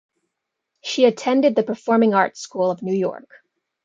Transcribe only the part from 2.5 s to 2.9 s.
Of